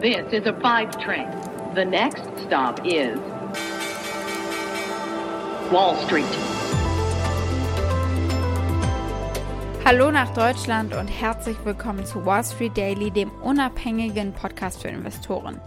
[0.00, 1.28] This is a five train.
[1.74, 3.18] The next stop is
[5.70, 6.24] Wall Street.
[9.84, 15.60] Hallo nach Deutschland und herzlich willkommen zu Wall Street Daily, dem unabhängigen Podcast für Investoren.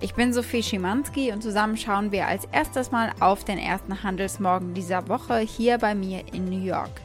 [0.00, 4.74] Ich bin Sophie Schimanski und zusammen schauen wir als erstes mal auf den ersten Handelsmorgen
[4.74, 7.00] dieser Woche hier bei mir in New York.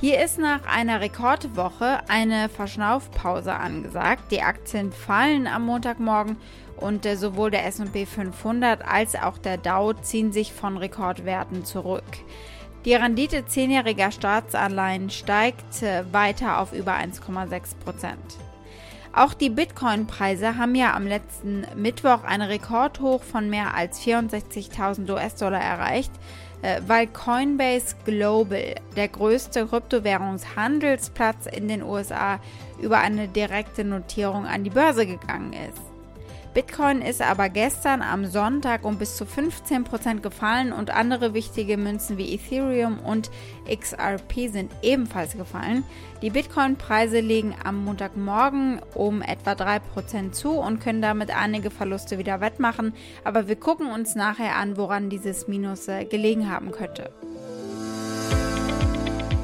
[0.00, 4.30] Hier ist nach einer Rekordwoche eine Verschnaufpause angesagt.
[4.30, 6.36] Die Aktien fallen am Montagmorgen
[6.76, 12.04] und äh, sowohl der SP 500 als auch der Dow ziehen sich von Rekordwerten zurück.
[12.84, 18.36] Die Rendite zehnjähriger Staatsanleihen steigt äh, weiter auf über 1,6 Prozent.
[19.12, 25.60] Auch die Bitcoin-Preise haben ja am letzten Mittwoch einen Rekordhoch von mehr als 64.000 US-Dollar
[25.60, 26.12] erreicht.
[26.62, 32.40] Äh, weil Coinbase Global, der größte Kryptowährungshandelsplatz in den USA,
[32.80, 35.87] über eine direkte Notierung an die Börse gegangen ist.
[36.54, 42.16] Bitcoin ist aber gestern am Sonntag um bis zu 15% gefallen und andere wichtige Münzen
[42.16, 43.30] wie Ethereum und
[43.70, 45.84] XRP sind ebenfalls gefallen.
[46.22, 52.40] Die Bitcoin-Preise legen am Montagmorgen um etwa 3% zu und können damit einige Verluste wieder
[52.40, 52.94] wettmachen,
[53.24, 57.10] aber wir gucken uns nachher an, woran dieses Minus äh, gelegen haben könnte.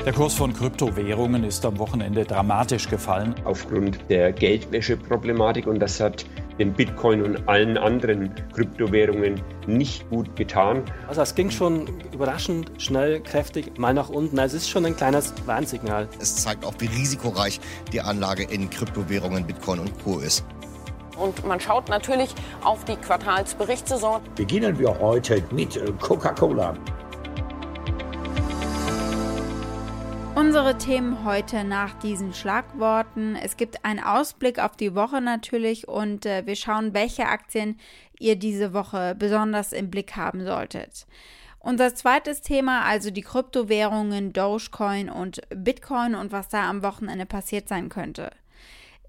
[0.04, 3.34] Der Kurs von Kryptowährungen ist am Wochenende dramatisch gefallen.
[3.44, 6.26] Aufgrund der Geldwäscheproblematik und das hat
[6.58, 10.82] dem Bitcoin und allen anderen Kryptowährungen nicht gut getan.
[11.08, 14.38] Also es ging schon überraschend schnell, kräftig mal nach unten.
[14.38, 16.08] Also es ist schon ein kleines Warnsignal.
[16.20, 17.60] Es zeigt auch, wie risikoreich
[17.92, 20.18] die Anlage in Kryptowährungen, Bitcoin und Co.
[20.18, 20.44] ist.
[21.16, 24.20] Und man schaut natürlich auf die Quartalsberichtssaison.
[24.34, 26.74] Beginnen wir heute mit Coca-Cola.
[30.54, 33.34] Unsere Themen heute nach diesen Schlagworten.
[33.34, 37.76] Es gibt einen Ausblick auf die Woche natürlich und äh, wir schauen, welche Aktien
[38.20, 41.08] ihr diese Woche besonders im Blick haben solltet.
[41.58, 47.66] Unser zweites Thema, also die Kryptowährungen Dogecoin und Bitcoin und was da am Wochenende passiert
[47.68, 48.30] sein könnte.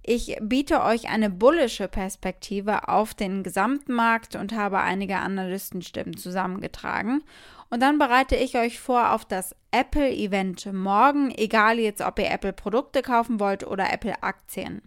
[0.07, 7.23] Ich biete euch eine bullische Perspektive auf den gesamten Markt und habe einige Analystenstimmen zusammengetragen.
[7.71, 13.01] Und dann bereite ich euch vor auf das Apple-Event morgen, egal jetzt, ob ihr Apple-Produkte
[13.01, 14.83] kaufen wollt oder Apple-Aktien.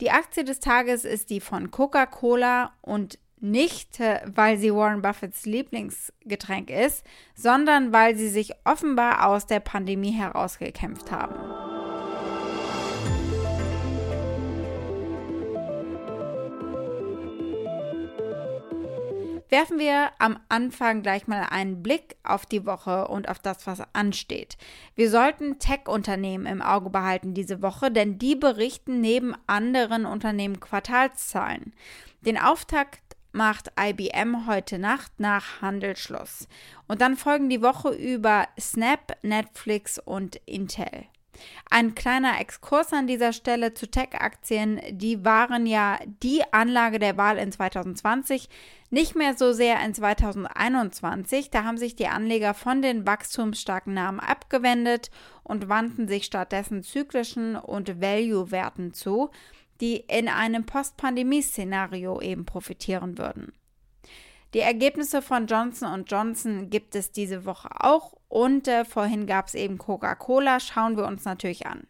[0.00, 5.44] Die Aktie des Tages ist die von Coca-Cola und nicht, äh, weil sie Warren Buffetts
[5.44, 11.61] Lieblingsgetränk ist, sondern weil sie sich offenbar aus der Pandemie herausgekämpft haben.
[19.52, 23.82] Werfen wir am Anfang gleich mal einen Blick auf die Woche und auf das, was
[23.92, 24.56] ansteht.
[24.94, 31.74] Wir sollten Tech-Unternehmen im Auge behalten diese Woche, denn die berichten neben anderen Unternehmen Quartalszahlen.
[32.22, 33.02] Den Auftakt
[33.32, 36.48] macht IBM heute Nacht nach Handelsschluss.
[36.88, 41.06] Und dann folgen die Woche über Snap, Netflix und Intel.
[41.70, 44.80] Ein kleiner Exkurs an dieser Stelle zu Tech-Aktien.
[44.90, 48.48] Die waren ja die Anlage der Wahl in 2020,
[48.90, 51.50] nicht mehr so sehr in 2021.
[51.50, 55.10] Da haben sich die Anleger von den wachstumsstarken Namen abgewendet
[55.42, 59.30] und wandten sich stattdessen zyklischen und Value-Werten zu,
[59.80, 63.52] die in einem Post-Pandemie-Szenario eben profitieren würden.
[64.54, 69.54] Die Ergebnisse von Johnson Johnson gibt es diese Woche auch und äh, vorhin gab es
[69.54, 70.60] eben Coca-Cola.
[70.60, 71.86] Schauen wir uns natürlich an.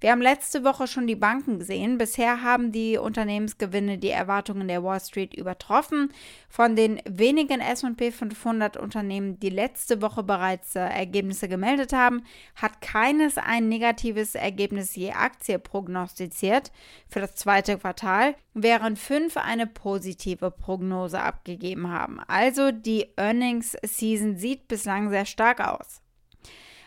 [0.00, 1.98] Wir haben letzte Woche schon die Banken gesehen.
[1.98, 6.12] Bisher haben die Unternehmensgewinne die Erwartungen der Wall Street übertroffen.
[6.48, 12.22] Von den wenigen SP 500 Unternehmen, die letzte Woche bereits äh, Ergebnisse gemeldet haben,
[12.54, 16.70] hat keines ein negatives Ergebnis je Aktie prognostiziert
[17.08, 22.20] für das zweite Quartal, während fünf eine positive Prognose abgegeben haben.
[22.28, 26.02] Also die Earnings Season sieht bislang sehr stark aus.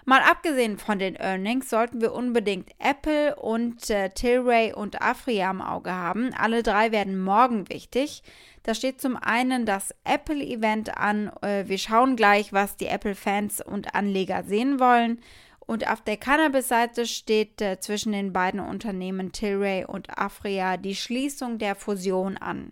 [0.05, 5.61] Mal abgesehen von den Earnings sollten wir unbedingt Apple und äh, Tilray und Afria im
[5.61, 6.33] Auge haben.
[6.33, 8.23] Alle drei werden morgen wichtig.
[8.63, 11.31] Da steht zum einen das Apple-Event an.
[11.41, 15.21] Äh, wir schauen gleich, was die Apple-Fans und Anleger sehen wollen.
[15.59, 21.59] Und auf der Cannabis-Seite steht äh, zwischen den beiden Unternehmen Tilray und Afria die Schließung
[21.59, 22.71] der Fusion an.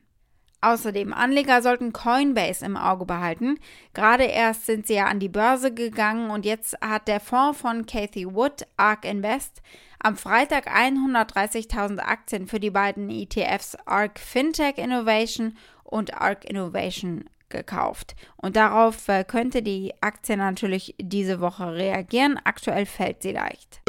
[0.61, 3.59] Außerdem, Anleger sollten Coinbase im Auge behalten.
[3.93, 7.85] Gerade erst sind sie ja an die Börse gegangen und jetzt hat der Fonds von
[7.85, 9.61] Cathy Wood, ARK Invest,
[9.99, 18.15] am Freitag 130.000 Aktien für die beiden ETFs ARK Fintech Innovation und ARK Innovation gekauft.
[18.37, 22.39] Und darauf äh, könnte die Aktie natürlich diese Woche reagieren.
[22.43, 23.81] Aktuell fällt sie leicht.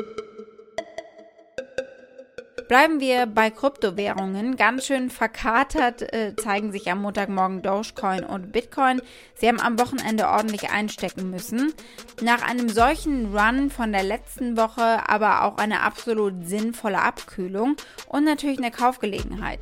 [2.71, 4.55] Bleiben wir bei Kryptowährungen.
[4.55, 9.03] Ganz schön verkatert äh, zeigen sich am Montagmorgen Dogecoin und Bitcoin.
[9.35, 11.75] Sie haben am Wochenende ordentlich einstecken müssen.
[12.23, 17.75] Nach einem solchen Run von der letzten Woche aber auch eine absolut sinnvolle Abkühlung
[18.07, 19.59] und natürlich eine Kaufgelegenheit.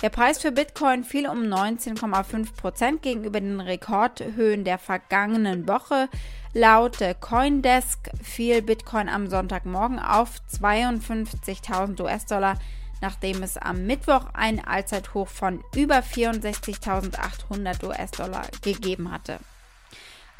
[0.00, 6.08] Der Preis für Bitcoin fiel um 19,5% gegenüber den Rekordhöhen der vergangenen Woche.
[6.54, 12.60] Laut Coindesk fiel Bitcoin am Sonntagmorgen auf 52.000 US-Dollar,
[13.00, 19.40] nachdem es am Mittwoch ein Allzeithoch von über 64.800 US-Dollar gegeben hatte.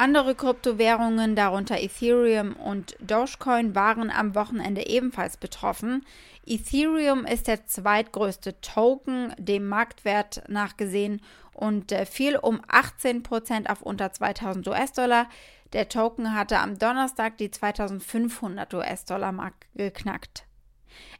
[0.01, 6.07] Andere Kryptowährungen, darunter Ethereum und Dogecoin, waren am Wochenende ebenfalls betroffen.
[6.49, 11.21] Ethereum ist der zweitgrößte Token, dem Marktwert nachgesehen,
[11.53, 15.29] und äh, fiel um 18% auf unter 2000 US-Dollar.
[15.73, 20.45] Der Token hatte am Donnerstag die 2500 US-Dollar-Mark geknackt.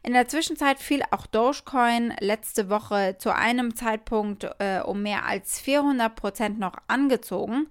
[0.01, 5.61] In der Zwischenzeit fiel auch Dogecoin letzte Woche zu einem Zeitpunkt äh, um mehr als
[5.61, 7.67] 400% noch angezogen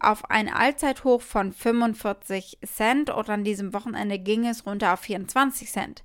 [0.00, 5.70] auf ein Allzeithoch von 45 Cent und an diesem Wochenende ging es runter auf 24
[5.70, 6.04] Cent.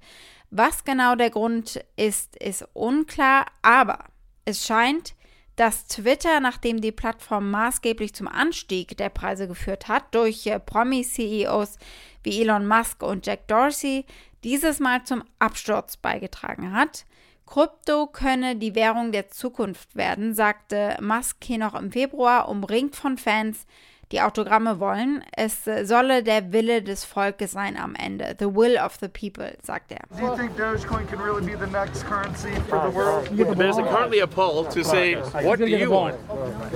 [0.56, 4.06] Was genau der Grund ist, ist unklar, aber
[4.46, 5.16] es scheint,
[5.56, 11.80] dass Twitter, nachdem die Plattform maßgeblich zum Anstieg der Preise geführt hat, durch äh, Promi-CEOs
[12.22, 14.06] wie Elon Musk und Jack Dorsey,
[14.44, 17.06] dieses Mal zum Absturz beigetragen hat.
[17.48, 23.18] Krypto könne die Währung der Zukunft werden, sagte Musk hier noch im Februar, umringt von
[23.18, 23.66] Fans,
[24.14, 25.24] die Autogramme wollen.
[25.36, 28.36] Es solle der Wille des Volkes sein am Ende.
[28.38, 30.02] The will of the people, sagt er.
[30.16, 33.28] Do you think Dogecoin can really be the next currency for the world?
[33.58, 36.16] There's currently a poll to say, what do you want?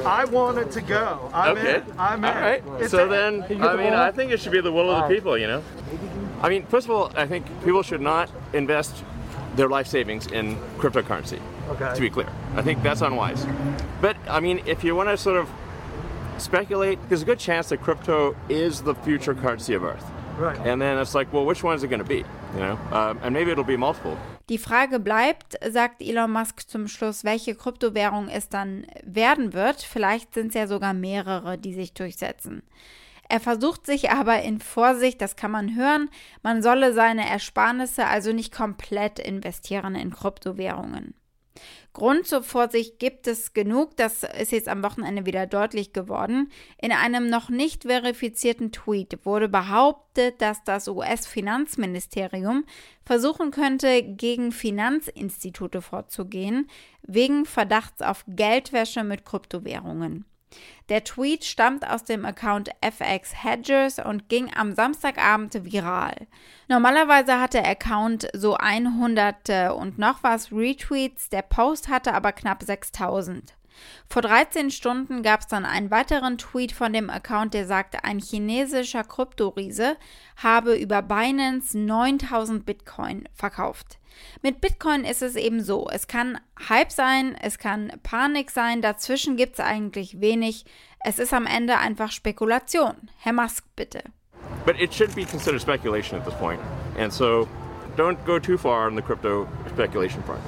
[0.05, 1.29] I want it to go.
[1.33, 1.75] I'm okay.
[1.75, 1.81] in.
[1.99, 2.37] I'm All in.
[2.37, 2.63] right.
[2.79, 5.37] It's So then, I mean, I think it should be the will of the people,
[5.37, 5.61] you know?
[6.41, 9.03] I mean, first of all, I think people should not invest
[9.55, 11.93] their life savings in cryptocurrency, Okay.
[11.93, 12.29] to be clear.
[12.55, 13.45] I think that's unwise.
[14.01, 15.49] But, I mean, if you want to sort of
[16.41, 20.05] speculate, there's a good chance that crypto is the future currency of Earth.
[20.37, 20.57] Right.
[20.59, 22.23] And then it's like, well, which one is it going to be?
[22.53, 24.17] You know, um, and maybe it'll be multiple.
[24.49, 29.81] Die Frage bleibt, sagt Elon Musk zum Schluss, welche Kryptowährung es dann werden wird.
[29.81, 32.63] Vielleicht sind es ja sogar mehrere, die sich durchsetzen.
[33.29, 36.09] Er versucht sich aber in Vorsicht, das kann man hören,
[36.43, 41.13] man solle seine Ersparnisse also nicht komplett investieren in Kryptowährungen.
[41.93, 46.51] Grund zur Vorsicht gibt es genug, das ist jetzt am Wochenende wieder deutlich geworden.
[46.79, 52.65] In einem noch nicht verifizierten Tweet wurde behauptet, dass das US-Finanzministerium
[53.03, 56.69] versuchen könnte, gegen Finanzinstitute vorzugehen,
[57.01, 60.25] wegen Verdachts auf Geldwäsche mit Kryptowährungen.
[60.89, 66.27] Der Tweet stammt aus dem Account FX Hedgers und ging am Samstagabend viral.
[66.69, 72.31] Normalerweise hat der Account so 100 äh, und noch was Retweets, der Post hatte aber
[72.31, 73.53] knapp 6000.
[74.09, 78.19] Vor 13 Stunden gab es dann einen weiteren Tweet von dem Account, der sagte, ein
[78.19, 79.97] chinesischer Kryptoriese
[80.37, 83.99] habe über Binance 9000 Bitcoin verkauft.
[84.41, 89.37] Mit Bitcoin ist es eben so, es kann Hype sein, es kann Panik sein, dazwischen
[89.37, 90.65] gibt es eigentlich wenig.
[90.99, 93.09] Es ist am Ende einfach Spekulation.
[93.19, 94.03] Herr Musk, bitte.
[94.65, 96.59] But it should be considered speculation at this point.
[96.97, 97.47] And so
[97.95, 100.41] don't go too far on the crypto speculation front.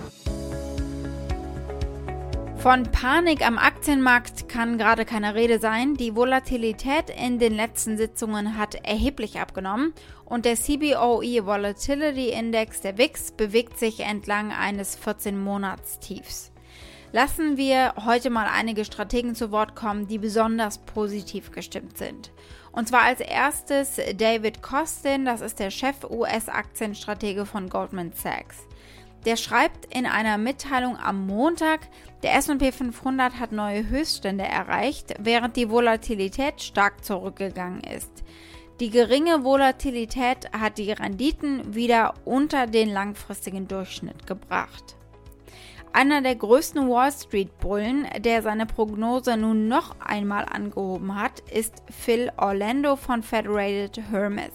[2.62, 5.94] Von Panik am Aktienmarkt kann gerade keine Rede sein.
[5.94, 9.94] Die Volatilität in den letzten Sitzungen hat erheblich abgenommen
[10.26, 16.52] und der CBOE Volatility Index der WIX bewegt sich entlang eines 14-Monats-Tiefs.
[17.14, 22.30] Lassen wir heute mal einige Strategen zu Wort kommen, die besonders positiv gestimmt sind.
[22.74, 28.68] Und zwar als erstes David Kostin, das ist der Chef-US-Aktienstratege von Goldman Sachs.
[29.26, 31.88] Der schreibt in einer Mitteilung am Montag,
[32.24, 38.24] der SP 500 hat neue Höchststände erreicht, während die Volatilität stark zurückgegangen ist.
[38.80, 44.96] Die geringe Volatilität hat die Renditen wieder unter den langfristigen Durchschnitt gebracht.
[45.92, 51.84] Einer der größten Wall Street Bullen, der seine Prognose nun noch einmal angehoben hat, ist
[51.90, 54.54] Phil Orlando von Federated Hermes.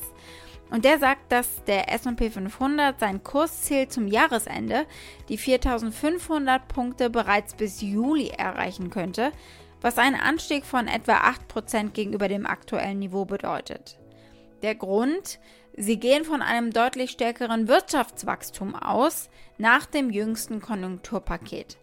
[0.71, 4.87] Und der sagt, dass der SP 500 sein Kursziel zum Jahresende,
[5.29, 9.31] die 4500 Punkte, bereits bis Juli erreichen könnte,
[9.81, 11.19] was einen Anstieg von etwa
[11.53, 13.99] 8% gegenüber dem aktuellen Niveau bedeutet.
[14.63, 15.39] Der Grund,
[15.77, 19.29] sie gehen von einem deutlich stärkeren Wirtschaftswachstum aus
[19.59, 21.77] nach dem jüngsten Konjunkturpaket.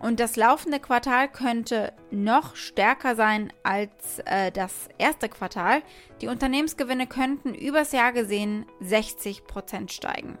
[0.00, 5.82] Und das laufende Quartal könnte noch stärker sein als äh, das erste Quartal.
[6.20, 10.38] Die Unternehmensgewinne könnten übers Jahr gesehen 60% steigen.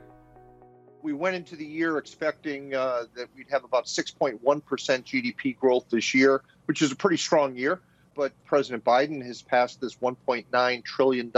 [1.02, 4.40] We went into the year expecting uh, that we'd have about 6.1%
[5.04, 7.80] GDP growth this year, which is a pretty strong year.
[8.14, 11.32] But President Biden has passed this $1.9 trillion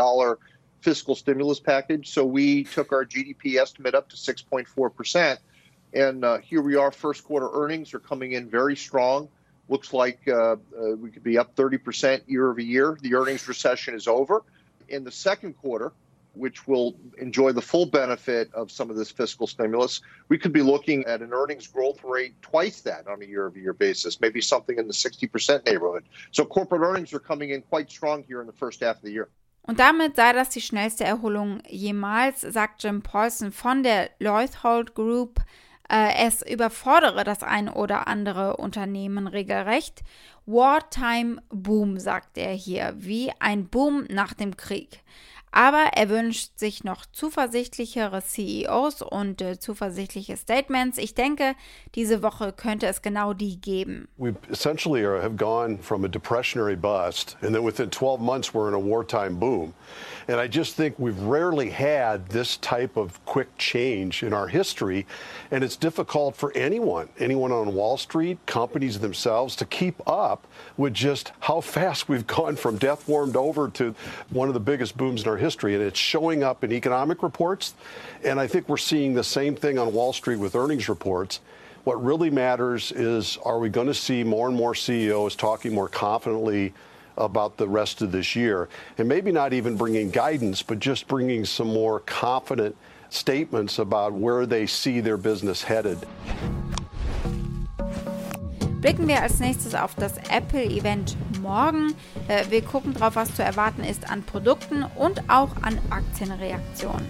[0.81, 2.09] fiscal stimulus package.
[2.09, 5.39] So we took our GDP estimate up to 6.4%.
[5.93, 9.29] And uh, here we are, first quarter earnings are coming in very strong.
[9.69, 10.57] Looks like uh, uh,
[10.99, 12.99] we could be up 30% year over year.
[13.01, 14.43] The earnings recession is over.
[14.89, 15.93] In the second quarter,
[16.35, 20.63] which will enjoy the full benefit of some of this fiscal stimulus, we could be
[20.63, 24.41] looking at an earnings growth rate twice that on a year over year basis, maybe
[24.41, 26.05] something in the 60% neighborhood.
[26.31, 29.13] So corporate earnings are coming in quite strong here in the first half of the
[29.13, 29.29] year.
[29.63, 35.41] Und damit sei das die schnellste Erholung jemals, sagt Jim Paulson von der Leuthold Group.
[35.91, 40.03] Äh, es überfordere das ein oder andere Unternehmen regelrecht.
[40.47, 45.03] Wartime Boom, sagt er hier, wie ein Boom nach dem Krieg.
[45.53, 50.97] Aber er wünscht sich noch zuversichtlichere CEOs und äh, zuversichtliche Statements.
[50.97, 51.55] Ich denke,
[51.97, 54.07] diese Woche könnte es genau die geben.
[54.17, 58.75] We essentially have gone from a depressionary bust, and then within 12 months we're in
[58.75, 59.75] a wartime boom.
[60.31, 65.05] And I just think we've rarely had this type of quick change in our history,
[65.51, 70.47] and it's difficult for anyone, anyone on Wall Street, companies themselves, to keep up
[70.77, 73.93] with just how fast we've gone from death warmed over to
[74.29, 75.75] one of the biggest booms in our history.
[75.75, 77.75] And it's showing up in economic reports.
[78.23, 81.41] And I think we're seeing the same thing on Wall Street with earnings reports.
[81.83, 85.89] What really matters is are we going to see more and more CEOs talking more
[85.89, 86.73] confidently
[87.21, 88.69] about the rest of this year?
[88.99, 92.77] And maybe not even bringing guidance, but just bringing some more confident
[93.11, 95.99] statements about where they see their business headed.
[98.81, 101.95] Blicken wir als nächstes auf das Apple-Event morgen.
[102.29, 107.07] Äh, wir gucken drauf, was zu erwarten ist an Produkten und auch an Aktienreaktionen.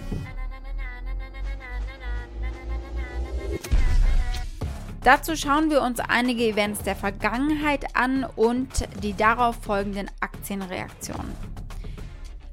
[5.03, 11.50] Dazu schauen wir uns einige Events der Vergangenheit an und die darauf folgenden Aktienreaktionen.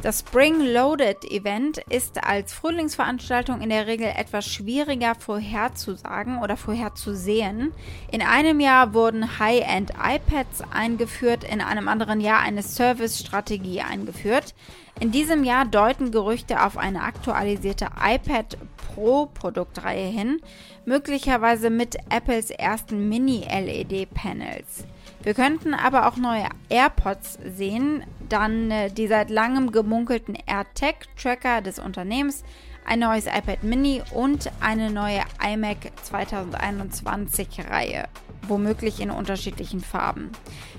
[0.00, 7.72] Das Spring Loaded Event ist als Frühlingsveranstaltung in der Regel etwas schwieriger vorherzusagen oder vorherzusehen.
[8.12, 14.54] In einem Jahr wurden High-End iPads eingeführt, in einem anderen Jahr eine Service-Strategie eingeführt.
[15.00, 20.40] In diesem Jahr deuten Gerüchte auf eine aktualisierte iPad Pro Produktreihe hin,
[20.84, 24.84] möglicherweise mit Apples ersten Mini-LED-Panels.
[25.28, 31.78] Wir könnten aber auch neue AirPods sehen, dann äh, die seit langem gemunkelten AirTag-Tracker des
[31.78, 32.44] Unternehmens,
[32.86, 38.08] ein neues iPad Mini und eine neue iMac 2021-Reihe,
[38.44, 40.30] womöglich in unterschiedlichen Farben.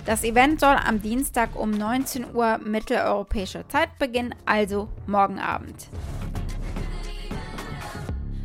[0.07, 5.89] Das Event soll am Dienstag um 19 Uhr mitteleuropäischer Zeit beginnen, also morgen Abend.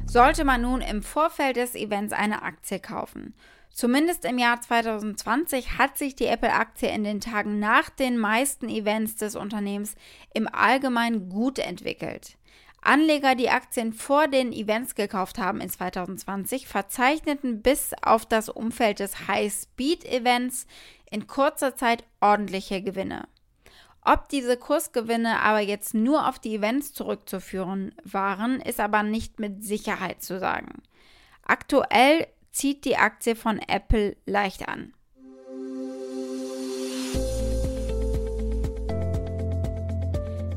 [0.05, 3.33] Sollte man nun im Vorfeld des Events eine Aktie kaufen?
[3.75, 9.17] Zumindest im Jahr 2020 hat sich die Apple-Aktie in den Tagen nach den meisten Events
[9.17, 9.97] des Unternehmens
[10.33, 12.37] im Allgemeinen gut entwickelt.
[12.83, 19.01] Anleger, die Aktien vor den Events gekauft haben in 2020, verzeichneten bis auf das Umfeld
[19.01, 20.69] des High-Speed-Events
[21.11, 23.27] in kurzer Zeit ordentliche Gewinne.
[24.03, 29.65] Ob diese Kursgewinne aber jetzt nur auf die Events zurückzuführen waren, ist aber nicht mit
[29.65, 30.83] Sicherheit zu sagen.
[31.47, 34.95] Aktuell zieht die Aktie von Apple leicht an.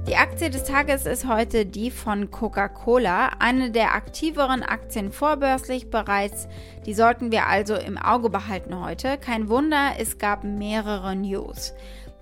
[0.07, 6.47] Die Aktie des Tages ist heute die von Coca-Cola, eine der aktiveren Aktien vorbörslich bereits.
[6.85, 9.17] Die sollten wir also im Auge behalten heute.
[9.17, 11.73] Kein Wunder, es gab mehrere News.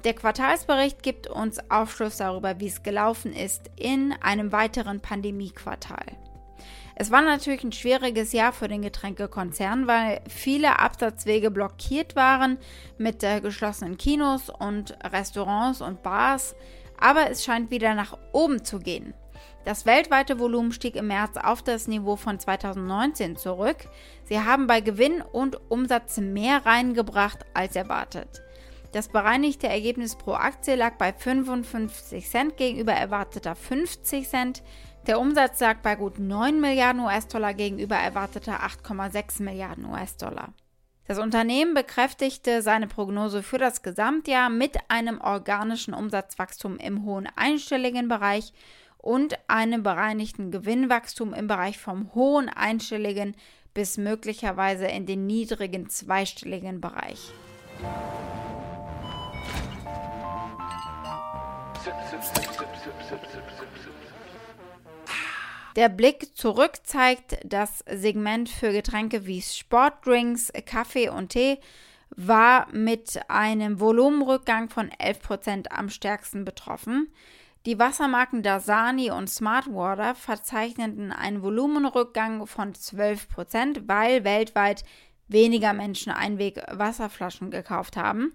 [0.04, 6.06] Der Quartalsbericht gibt uns Aufschluss darüber, wie es gelaufen ist in einem weiteren Pandemiequartal.
[6.98, 12.58] Es war natürlich ein schwieriges Jahr für den Getränkekonzern, weil viele Absatzwege blockiert waren
[12.98, 16.56] mit äh, geschlossenen Kinos und Restaurants und Bars,
[16.98, 19.14] aber es scheint wieder nach oben zu gehen.
[19.66, 23.78] Das weltweite Volumen stieg im März auf das Niveau von 2019 zurück.
[24.24, 28.44] Sie haben bei Gewinn und Umsatz mehr reingebracht als erwartet.
[28.94, 34.64] Das bereinigte Ergebnis pro Aktie lag bei 55 Cent gegenüber erwarteter 50 Cent.
[35.08, 40.54] Der Umsatz lag bei gut 9 Milliarden US-Dollar gegenüber erwarteter 8,6 Milliarden US-Dollar.
[41.08, 48.08] Das Unternehmen bekräftigte seine Prognose für das Gesamtjahr mit einem organischen Umsatzwachstum im hohen einstelligen
[48.08, 48.52] Bereich
[48.98, 53.36] und einem bereinigten Gewinnwachstum im Bereich vom hohen einstelligen
[53.76, 57.32] bis möglicherweise in den niedrigen zweistelligen Bereich.
[65.76, 71.60] Der Blick zurück zeigt, das Segment für Getränke wie Sportdrinks, Kaffee und Tee
[72.16, 77.12] war mit einem Volumenrückgang von 11% am stärksten betroffen.
[77.66, 84.86] Die Wassermarken Dasani und Smartwater verzeichneten einen Volumenrückgang von 12%, weil weltweit
[85.28, 88.34] weniger Menschen Einweg-Wasserflaschen gekauft haben.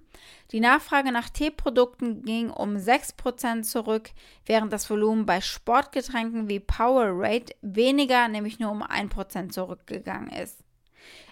[0.52, 4.10] Die Nachfrage nach Teeprodukten ging um 6% zurück,
[4.46, 10.58] während das Volumen bei Sportgetränken wie Powerade weniger, nämlich nur um 1% zurückgegangen ist.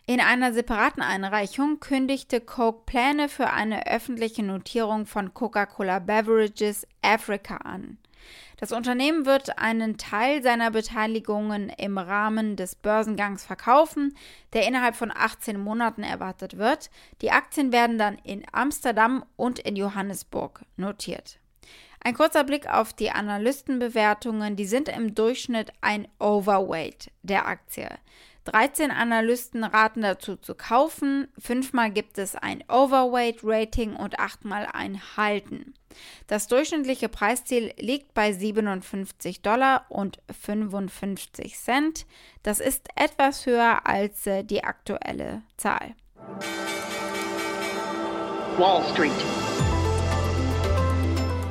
[0.08, 7.58] In einer separaten Einreichung kündigte Coke Pläne für eine öffentliche Notierung von Coca-Cola Beverages Africa
[7.58, 7.98] an.
[8.56, 14.16] Das Unternehmen wird einen Teil seiner Beteiligungen im Rahmen des Börsengangs verkaufen,
[14.54, 16.88] der innerhalb von 18 Monaten erwartet wird.
[17.20, 21.38] Die Aktien werden dann in Amsterdam und in Johannesburg notiert.
[22.00, 27.90] Ein kurzer Blick auf die Analystenbewertungen, die sind im Durchschnitt ein Overweight der Aktie.
[28.52, 35.74] 13 Analysten raten dazu zu kaufen, fünfmal gibt es ein Overweight-Rating und achtmal ein Halten.
[36.28, 42.06] Das durchschnittliche Preisziel liegt bei 57 Dollar und 55 Cent.
[42.42, 45.94] Das ist etwas höher als äh, die aktuelle Zahl.
[48.56, 49.12] Wall Street.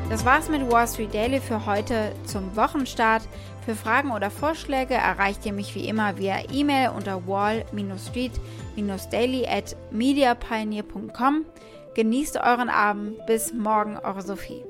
[0.10, 3.28] Das war's mit Wall Street Daily für heute zum Wochenstart.
[3.68, 11.46] Für Fragen oder Vorschläge erreicht ihr mich wie immer via E-Mail unter wall-street-daily at mediapioneer.com.
[11.94, 13.26] Genießt euren Abend.
[13.26, 14.64] Bis morgen, eure Sophie.